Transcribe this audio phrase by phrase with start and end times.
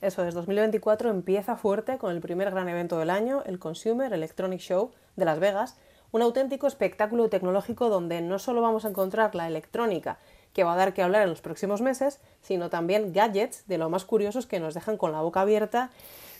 [0.00, 4.60] Eso es, 2024 empieza fuerte con el primer gran evento del año, el Consumer Electronic
[4.60, 5.76] Show de Las Vegas,
[6.10, 10.16] un auténtico espectáculo tecnológico donde no solo vamos a encontrar la electrónica
[10.54, 13.90] que va a dar que hablar en los próximos meses, sino también gadgets de lo
[13.90, 15.90] más curiosos que nos dejan con la boca abierta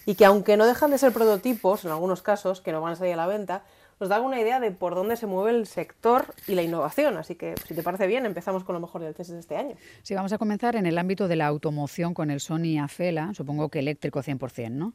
[0.06, 2.96] y que aunque no dejan de ser prototipos en algunos casos, que no van a
[2.96, 3.62] salir a la venta,
[4.00, 7.18] nos da una idea de por dónde se mueve el sector y la innovación.
[7.18, 9.76] Así que, si te parece bien, empezamos con lo mejor del CES de este año.
[10.02, 13.68] Sí, vamos a comenzar en el ámbito de la automoción con el Sony Afela, supongo
[13.68, 14.94] que eléctrico 100%, ¿no?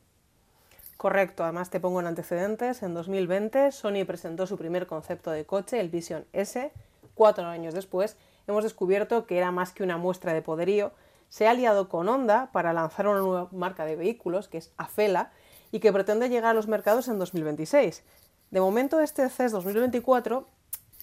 [0.98, 2.82] Correcto, además te pongo en antecedentes.
[2.82, 6.71] En 2020 Sony presentó su primer concepto de coche, el Vision S.
[7.14, 8.18] Cuatro años después
[8.48, 10.93] hemos descubierto que era más que una muestra de poderío.
[11.29, 15.32] Se ha aliado con Honda para lanzar una nueva marca de vehículos, que es Afela,
[15.71, 18.04] y que pretende llegar a los mercados en 2026.
[18.52, 20.48] De momento, este CES 2024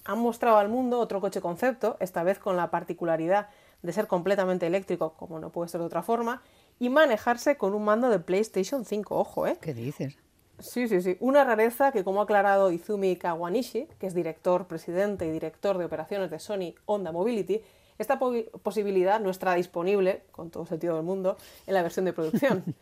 [0.05, 3.49] ha mostrado al mundo otro coche concepto, esta vez con la particularidad
[3.81, 6.41] de ser completamente eléctrico, como no puede ser de otra forma,
[6.79, 9.57] y manejarse con un mando de PlayStation 5, ojo, ¿eh?
[9.61, 10.17] ¿Qué dices?
[10.59, 11.17] Sí, sí, sí.
[11.19, 15.85] Una rareza que, como ha aclarado Izumi Kawanishi, que es director, presidente y director de
[15.85, 17.61] operaciones de Sony Honda Mobility,
[17.97, 22.63] esta posibilidad no estará disponible, con todo sentido del mundo, en la versión de producción.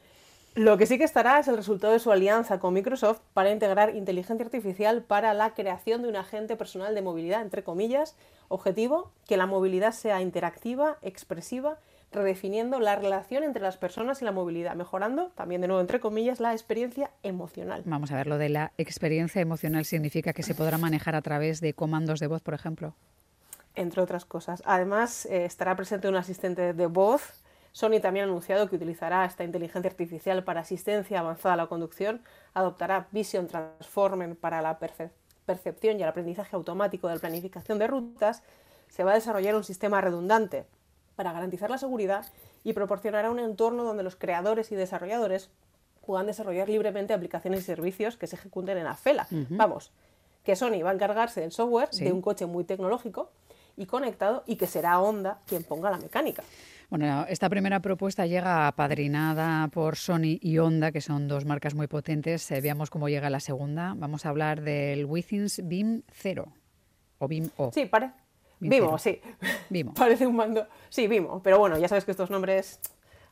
[0.54, 3.96] Lo que sí que estará es el resultado de su alianza con Microsoft para integrar
[3.96, 8.18] inteligencia artificial para la creación de un agente personal de movilidad, entre comillas,
[8.50, 11.78] objetivo, que la movilidad sea interactiva, expresiva,
[12.12, 16.42] redefiniendo la relación entre las personas y la movilidad, mejorando, también de nuevo, entre comillas,
[16.42, 17.84] la experiencia emocional.
[17.86, 21.62] Vamos a ver, lo de la experiencia emocional significa que se podrá manejar a través
[21.62, 22.94] de comandos de voz, por ejemplo.
[23.74, 24.62] Entre otras cosas.
[24.66, 27.41] Además, eh, estará presente un asistente de voz
[27.72, 32.22] Sony también ha anunciado que utilizará esta inteligencia artificial para asistencia avanzada a la conducción,
[32.54, 34.78] adoptará Vision Transformer para la
[35.46, 38.44] percepción y el aprendizaje automático de la planificación de rutas,
[38.90, 40.66] se va a desarrollar un sistema redundante
[41.16, 42.26] para garantizar la seguridad
[42.64, 45.50] y proporcionará un entorno donde los creadores y desarrolladores
[46.06, 49.28] puedan desarrollar libremente aplicaciones y servicios que se ejecuten en Afela.
[49.50, 49.92] Vamos,
[50.44, 53.30] que Sony va a encargarse del software de un coche muy tecnológico
[53.78, 56.44] y conectado y que será Honda quien ponga la mecánica.
[56.92, 61.88] Bueno, esta primera propuesta llega apadrinada por Sony y Honda, que son dos marcas muy
[61.88, 62.52] potentes.
[62.52, 63.94] Eh, veamos cómo llega la segunda.
[63.96, 66.52] Vamos a hablar del Withings Beam 0
[67.20, 67.72] o Beam O.
[67.72, 68.14] Sí, parece.
[68.60, 69.22] Vimo, sí.
[69.70, 69.94] Vimo.
[69.98, 70.68] Parece un mando.
[70.90, 71.42] Sí, Vimo.
[71.42, 72.82] Pero bueno, ya sabes que estos nombres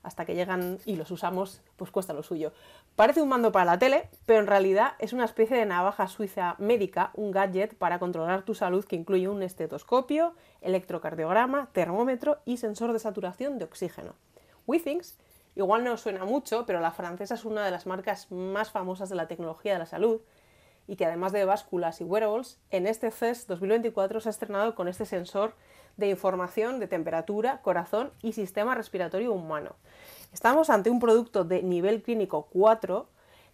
[0.03, 2.53] hasta que llegan y los usamos, pues cuesta lo suyo.
[2.95, 6.55] Parece un mando para la tele, pero en realidad es una especie de navaja suiza
[6.57, 12.93] médica, un gadget para controlar tu salud que incluye un estetoscopio, electrocardiograma, termómetro y sensor
[12.93, 14.15] de saturación de oxígeno.
[14.67, 15.17] Withings
[15.55, 19.15] igual no suena mucho, pero la francesa es una de las marcas más famosas de
[19.15, 20.21] la tecnología de la salud
[20.87, 24.87] y que además de básculas y wearables, en este CES 2024 se ha estrenado con
[24.87, 25.53] este sensor
[25.97, 29.75] de información de temperatura, corazón y sistema respiratorio humano.
[30.33, 33.07] Estamos ante un producto de nivel clínico 4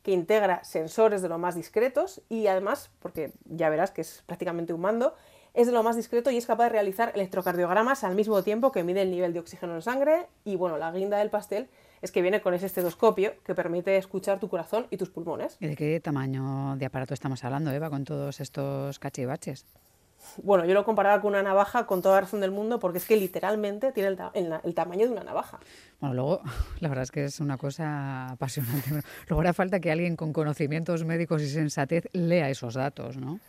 [0.04, 4.74] que integra sensores de lo más discretos y además, porque ya verás que es prácticamente
[4.74, 5.16] un mando,
[5.56, 8.84] es de lo más discreto y es capaz de realizar electrocardiogramas al mismo tiempo que
[8.84, 11.70] mide el nivel de oxígeno en sangre y bueno, la guinda del pastel
[12.02, 15.58] es que viene con ese estetoscopio que permite escuchar tu corazón y tus pulmones.
[15.60, 19.66] ¿Y de qué tamaño de aparato estamos hablando, Eva, con todos estos cachivaches?
[20.44, 23.16] Bueno, yo lo comparaba con una navaja con toda razón del mundo porque es que
[23.16, 25.60] literalmente tiene el, tamaño de una navaja.
[26.00, 26.42] Bueno, luego,
[26.80, 28.90] la verdad es que es una cosa apasionante.
[29.28, 33.40] Luego hará falta que alguien con conocimientos médicos y sensatez lea esos datos, ¿no?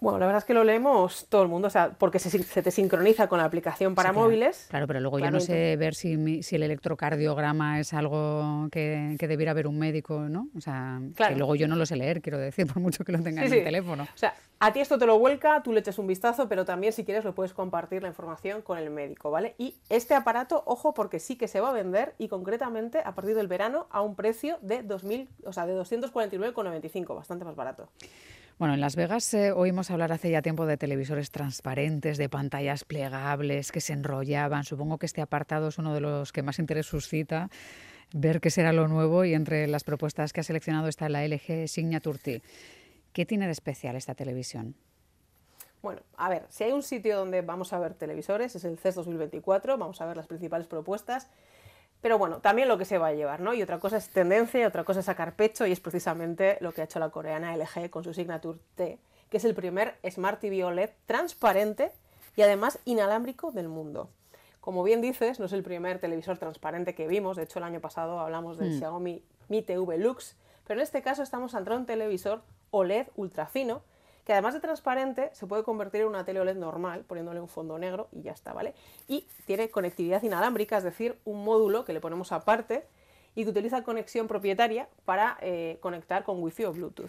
[0.00, 2.70] Bueno, la verdad es que lo leemos todo el mundo, o sea, porque se, te
[2.70, 4.66] sincroniza con la aplicación para móviles.
[4.70, 9.66] Claro, pero luego yo no sé ver si, el electrocardiograma es algo que, debiera ver
[9.66, 10.48] un médico, ¿no?
[10.56, 13.22] O sea, que luego yo no lo sé leer, quiero decir, por mucho que lo
[13.22, 14.04] tenga en el teléfono.
[14.04, 16.92] O sea, a ti esto te lo vuelca, tú le eches un vistazo, pero también
[16.92, 19.56] si quieres lo puedes compartir la información con el médico, ¿vale?
[19.58, 23.34] Y este aparato, ojo, porque sí que se va a vender y concretamente a partir
[23.34, 27.88] del verano a un precio de 2000, o sea, de 249,95, bastante más barato.
[28.58, 32.84] Bueno, en Las Vegas eh, oímos hablar hace ya tiempo de televisores transparentes, de pantallas
[32.84, 34.64] plegables que se enrollaban.
[34.64, 37.50] Supongo que este apartado es uno de los que más interés suscita
[38.12, 41.68] ver qué será lo nuevo y entre las propuestas que ha seleccionado está la LG
[41.68, 42.42] Signature T.
[43.12, 44.74] ¿Qué tiene de especial esta televisión?
[45.80, 48.96] Bueno, a ver, si hay un sitio donde vamos a ver televisores, es el CES
[48.96, 51.28] 2024, vamos a ver las principales propuestas
[52.00, 53.54] pero bueno, también lo que se va a llevar, ¿no?
[53.54, 56.72] Y otra cosa es tendencia, y otra cosa es sacar pecho, y es precisamente lo
[56.72, 58.98] que ha hecho la coreana LG con su Signature T,
[59.28, 61.92] que es el primer Smart TV OLED transparente
[62.36, 64.10] y además inalámbrico del mundo.
[64.60, 67.80] Como bien dices, no es el primer televisor transparente que vimos, de hecho el año
[67.80, 68.78] pasado hablamos del mm.
[68.78, 70.36] Xiaomi Mi TV Lux,
[70.66, 73.82] pero en este caso estamos ante un televisor OLED ultra fino
[74.28, 77.78] que además de transparente se puede convertir en una tele OLED normal poniéndole un fondo
[77.78, 78.74] negro y ya está, ¿vale?
[79.06, 82.84] Y tiene conectividad inalámbrica, es decir, un módulo que le ponemos aparte
[83.34, 87.08] y que utiliza conexión propietaria para eh, conectar con Wi-Fi o Bluetooth.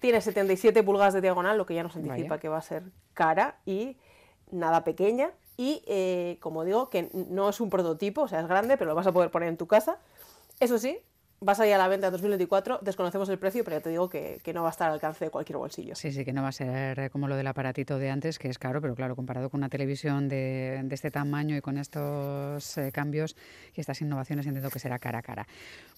[0.00, 3.58] Tiene 77 pulgadas de diagonal, lo que ya nos anticipa que va a ser cara
[3.66, 3.98] y
[4.50, 5.32] nada pequeña.
[5.58, 8.94] Y eh, como digo, que no es un prototipo, o sea, es grande, pero lo
[8.94, 9.98] vas a poder poner en tu casa.
[10.60, 10.98] Eso sí,
[11.44, 14.08] vas a ir a la venta en 2024, desconocemos el precio, pero ya te digo
[14.08, 15.94] que, no va a estar al alcance de cualquier bolsillo.
[15.94, 18.48] Sí, sí, que no va a ser eh, como lo del aparatito de antes, que
[18.48, 22.90] es caro, pero claro, comparado con una televisión de, este tamaño y con estos eh,
[22.92, 23.36] cambios
[23.74, 25.46] y estas innovaciones, entiendo que será cara a cara.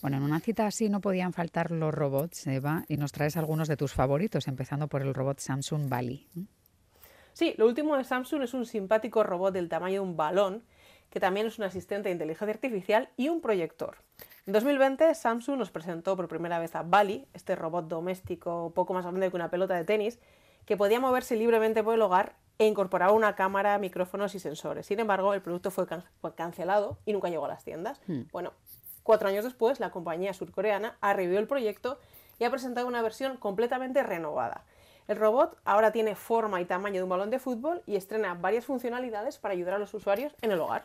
[0.03, 3.69] Bueno, en una cita así no podían faltar los robots, Eva, y nos traes algunos
[3.69, 6.27] de tus favoritos, empezando por el robot Samsung Bali.
[7.35, 10.65] Sí, lo último de Samsung es un simpático robot del tamaño de un balón,
[11.11, 14.06] que también es un asistente de inteligencia artificial y un proyector.
[14.47, 19.05] En 2020, Samsung nos presentó por primera vez a Bali, este robot doméstico poco más
[19.05, 20.21] grande que una pelota de tenis,
[20.67, 24.87] que podía moverse libremente por el hogar e incorporaba una cámara, micrófonos y sensores.
[24.87, 25.89] Sin embargo, el producto fue,
[26.37, 28.01] cancelado y nunca llegó a las tiendas.
[28.07, 28.21] Hmm.
[28.31, 28.53] Bueno,
[29.03, 31.99] cuatro años después, la compañía surcoreana ha revivido el proyecto
[32.39, 34.63] y ha presentado una versión completamente renovada.
[35.09, 38.65] El robot ahora tiene forma y tamaño de un balón de fútbol y estrena varias
[38.65, 40.85] funcionalidades para ayudar a los usuarios en el hogar.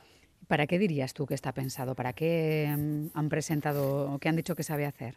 [0.51, 1.95] ¿Para qué dirías tú que está pensado?
[1.95, 5.15] ¿Para qué mm, han presentado, qué han dicho que sabe hacer?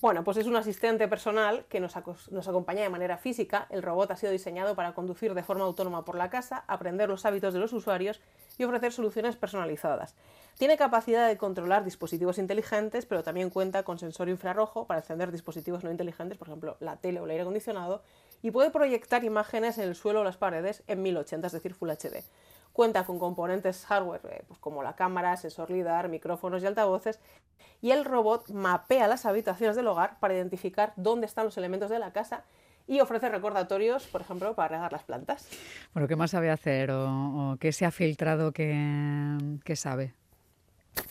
[0.00, 1.96] Bueno, pues es un asistente personal que nos,
[2.30, 3.66] nos, acompaña de manera física.
[3.70, 7.26] El robot ha sido diseñado para conducir de forma autónoma por la casa, aprender los
[7.26, 8.20] hábitos de los usuarios
[8.56, 10.14] y ofrecer soluciones personalizadas.
[10.58, 15.82] Tiene capacidad de controlar dispositivos inteligentes, pero también cuenta con sensor infrarrojo para encender dispositivos
[15.82, 18.04] no inteligentes, por ejemplo, la tele o el aire acondicionado,
[18.42, 21.90] y puede proyectar imágenes en el suelo o las paredes en 1080, es decir, Full
[21.90, 22.22] HD.
[22.72, 27.18] Cuenta con componentes hardware eh, pues como la cámara, sensor LIDAR, micrófonos y altavoces.
[27.82, 31.98] Y el robot mapea las habitaciones del hogar para identificar dónde están los elementos de
[31.98, 32.44] la casa
[32.86, 35.48] y ofrece recordatorios, por ejemplo, para regar las plantas.
[35.94, 40.12] Bueno, ¿qué más sabe hacer o, qué se ha filtrado que, que sabe?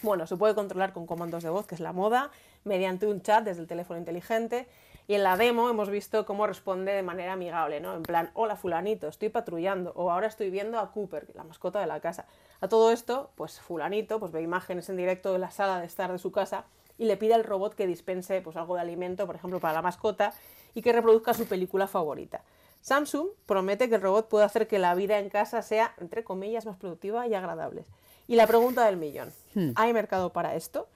[0.01, 2.31] Bueno, se puede controlar con comandos de voz, que es la moda,
[2.65, 4.67] mediante un chat desde el teléfono inteligente
[5.09, 7.95] y en la demo hemos visto cómo responde de manera amigable, ¿no?
[7.95, 11.87] En plan, hola fulanito, estoy patrullando, o ahora estoy viendo a Cooper, la mascota de
[11.87, 12.27] la casa.
[12.61, 16.11] A todo esto, pues fulanito pues ve imágenes en directo de la sala de estar
[16.11, 16.65] de su casa
[16.99, 19.81] y le pide al robot que dispense pues, algo de alimento, por ejemplo, para la
[19.81, 20.31] mascota,
[20.75, 22.43] y que reproduzca su película favorita.
[22.81, 26.67] Samsung promete que el robot puede hacer que la vida en casa sea, entre comillas,
[26.67, 27.83] más productiva y agradable.
[28.27, 29.71] Y la pregunta del millón, hmm.
[29.73, 30.87] ¿hay mercado para esto?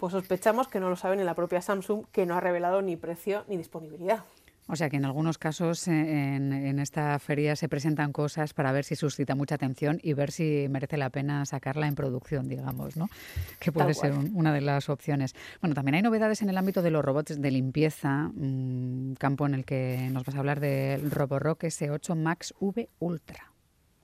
[0.00, 2.96] Pues sospechamos que no lo sabe ni la propia Samsung, que no ha revelado ni
[2.96, 4.24] precio ni disponibilidad.
[4.66, 5.90] O sea que en algunos casos eh,
[6.36, 10.68] en, esta feria se presentan cosas para ver si suscita mucha atención y ver si
[10.70, 13.10] merece la pena sacarla en producción, digamos, ¿no?
[13.58, 15.34] Que puede ser una de las opciones.
[15.60, 19.54] Bueno, también hay novedades en el ámbito de los robots de limpieza, un campo en
[19.54, 23.52] el que nos vas a hablar del Roborock S8 Max V Ultra.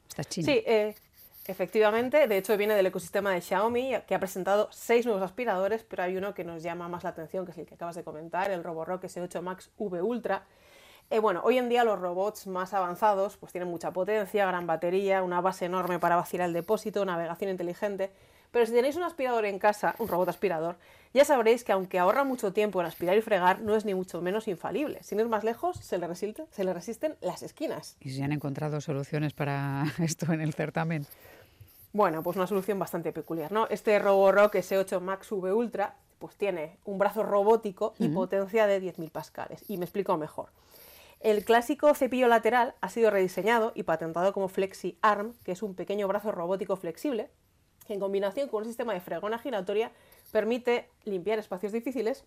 [0.08, 0.46] Está chino.
[0.46, 0.94] Sí, eh,
[1.48, 6.02] Efectivamente, de hecho viene del ecosistema de Xiaomi, que ha presentado seis nuevos aspiradores, pero
[6.02, 8.50] hay uno que nos llama más la atención, que es el que acabas de comentar,
[8.50, 10.44] el Roborock S8 Max V Ultra.
[11.08, 15.22] Eh, bueno, hoy en día los robots más avanzados pues tienen mucha potencia, gran batería,
[15.22, 18.10] una base enorme para vaciar el depósito, navegación inteligente,
[18.50, 20.76] pero si tenéis un aspirador en casa, un robot aspirador,
[21.14, 24.20] ya sabréis que aunque ahorra mucho tiempo en aspirar y fregar, no es ni mucho
[24.20, 25.02] menos infalible.
[25.02, 27.96] Sin ir más lejos, se le, se le resisten las esquinas.
[28.00, 31.06] ¿Y si han encontrado soluciones para esto en el certamen?
[31.96, 33.68] Bueno, pues una solución bastante peculiar, ¿no?
[33.70, 39.10] Este Roborock S8 Max V Ultra pues tiene un brazo robótico y potencia de 10.000
[39.10, 39.64] pascales.
[39.66, 40.50] Y me explico mejor.
[41.20, 45.74] El clásico cepillo lateral ha sido rediseñado y patentado como Flexi Arm, que es un
[45.74, 47.30] pequeño brazo robótico flexible
[47.86, 49.90] que en combinación con un sistema de fregona giratoria
[50.32, 52.26] permite limpiar espacios difíciles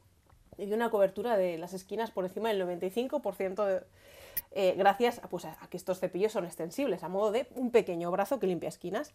[0.58, 3.84] y una cobertura de las esquinas por encima del 95%
[4.52, 8.40] eh, gracias pues, a que estos cepillos son extensibles, a modo de un pequeño brazo
[8.40, 9.14] que limpia esquinas.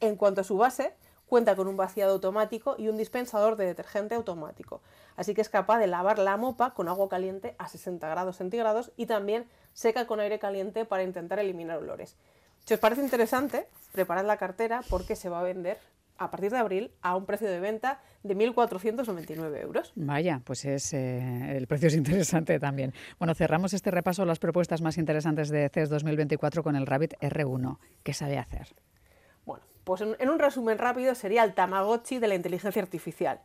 [0.00, 0.94] En cuanto a su base,
[1.26, 4.82] cuenta con un vaciado automático y un dispensador de detergente automático,
[5.16, 8.92] así que es capaz de lavar la mopa con agua caliente a 60 grados centígrados
[8.96, 12.16] y también seca con aire caliente para intentar eliminar olores.
[12.64, 15.78] Si os parece interesante, preparad la cartera porque se va a vender
[16.16, 19.92] a partir de abril a un precio de venta de 1.499 euros.
[19.96, 22.94] Vaya, pues es, eh, el precio es interesante también.
[23.18, 27.78] Bueno, cerramos este repaso las propuestas más interesantes de CES 2024 con el Rabbit R1.
[28.02, 28.68] ¿Qué sabe hacer?
[29.84, 33.40] Pues en, un resumen rápido sería el Tamagotchi de la inteligencia artificial.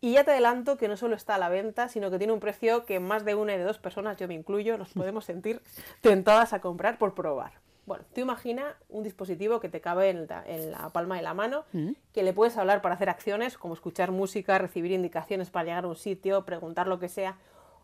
[0.00, 2.40] Y ya te adelanto que no solo está a la venta, sino que tiene un
[2.40, 5.62] precio que más de una y de dos personas, yo me incluyo, nos podemos sentir
[6.00, 7.52] tentadas a comprar por probar.
[7.86, 11.90] Bueno, tú imagina un dispositivo que te cabe en la, palma de la mano, mm.
[12.12, 15.88] que le puedes hablar para hacer acciones como escuchar música, recibir indicaciones para llegar a
[15.88, 17.36] un sitio, preguntar lo que sea,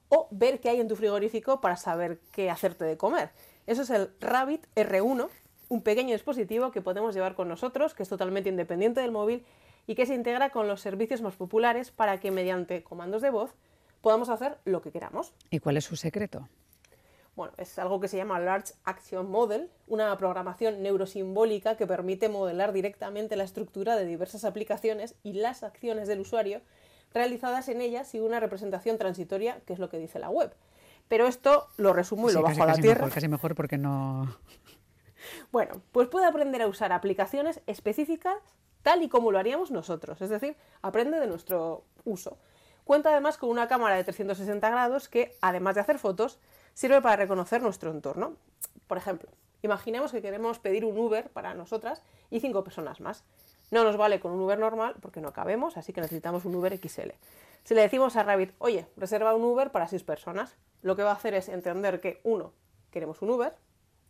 [0.08, 3.30] o ver qué hay en tu frigorífico para saber qué hacerte de comer.
[3.66, 5.28] Eso es el Rabbit R1,
[5.70, 9.46] un pequeño dispositivo que podemos llevar con nosotros, que es totalmente independiente del móvil
[9.86, 13.54] y que se integra con los servicios más populares para que mediante comandos de voz
[14.00, 15.32] podamos hacer lo que queramos.
[15.48, 16.48] ¿Y cuál es su secreto?
[17.36, 22.72] Bueno, es algo que se llama Large Action Model, una programación neurosimbólica que permite modelar
[22.72, 26.60] directamente la estructura de diversas aplicaciones y las acciones del usuario
[27.14, 30.52] realizadas en ellas y una representación transitoria, que es lo que dice la web.
[31.08, 33.00] Pero esto lo resumo y lo bajo a la tierra.
[33.04, 34.36] Mejor, casi mejor porque no.
[35.52, 38.36] Bueno, pues puede aprender a usar aplicaciones específicas
[38.82, 42.38] tal y como lo haríamos nosotros, es decir, aprende de nuestro uso.
[42.84, 46.40] Cuenta además con una cámara de 360 grados que, además de hacer fotos,
[46.74, 48.36] sirve para reconocer nuestro entorno.
[48.86, 49.28] Por ejemplo,
[49.62, 53.24] imaginemos que queremos pedir un Uber para nosotras y cinco personas más.
[53.70, 56.76] No nos vale con un Uber normal porque no cabemos, así que necesitamos un Uber
[56.76, 57.10] XL.
[57.62, 61.10] Si le decimos a Rabbit, oye, reserva un Uber para seis personas, lo que va
[61.10, 62.52] a hacer es entender que, uno,
[62.90, 63.54] queremos un Uber,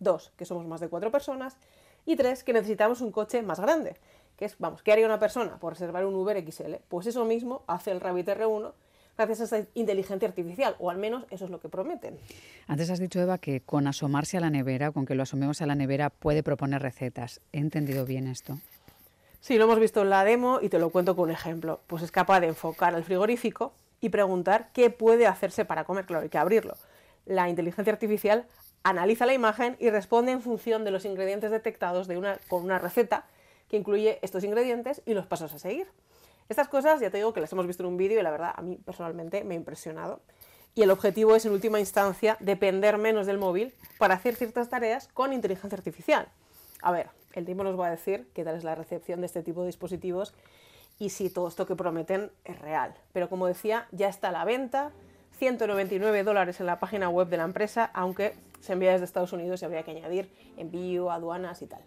[0.00, 1.56] dos, que somos más de cuatro personas,
[2.04, 3.96] y tres, que necesitamos un coche más grande.
[4.36, 6.76] Que es, vamos, ¿qué haría una persona por reservar un Uber XL?
[6.88, 8.72] Pues eso mismo hace el Rabbit R1
[9.16, 12.18] gracias a esta inteligencia artificial, o al menos eso es lo que prometen.
[12.66, 15.66] Antes has dicho, Eva, que con asomarse a la nevera, con que lo asomemos a
[15.66, 17.40] la nevera, puede proponer recetas.
[17.52, 18.58] ¿He entendido bien esto?
[19.40, 21.80] Sí, lo hemos visto en la demo y te lo cuento con un ejemplo.
[21.86, 26.06] Pues es capaz de enfocar al frigorífico y preguntar qué puede hacerse para comer.
[26.06, 26.74] Claro, hay que abrirlo.
[27.26, 28.46] La inteligencia artificial
[28.82, 32.78] analiza la imagen y responde en función de los ingredientes detectados de una, con una
[32.78, 33.26] receta
[33.68, 35.86] que incluye estos ingredientes y los pasos a seguir.
[36.48, 38.52] Estas cosas ya te digo que las hemos visto en un vídeo y la verdad
[38.56, 40.20] a mí personalmente me ha impresionado.
[40.74, 45.08] Y el objetivo es en última instancia depender menos del móvil para hacer ciertas tareas
[45.14, 46.28] con inteligencia artificial.
[46.82, 49.42] A ver, el tiempo nos va a decir qué tal es la recepción de este
[49.42, 50.34] tipo de dispositivos
[50.98, 52.94] y si todo esto que prometen es real.
[53.12, 54.90] Pero como decía, ya está a la venta,
[55.38, 59.62] 199 dólares en la página web de la empresa, aunque se envía desde Estados Unidos
[59.62, 61.82] y habría que añadir envío, aduanas y tal.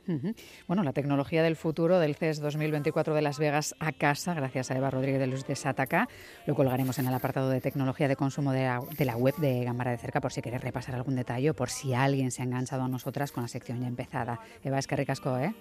[0.67, 4.77] Bueno, la tecnología del futuro del CES 2024 de Las Vegas a casa, gracias a
[4.77, 6.07] Eva Rodríguez de Luz de Sataka.
[6.45, 8.65] Lo colgaremos en el apartado de tecnología de consumo de
[9.05, 11.93] la, web de Gambara de Cerca por si queréis repasar algún detalle o por si
[11.93, 14.39] alguien se ha enganchado a nosotras con la sección ya empezada.
[14.63, 15.53] Eva, es que ricasco, ¿eh?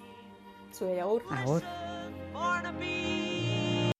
[0.73, 1.23] Soy Agur.
[1.31, 1.62] Agur.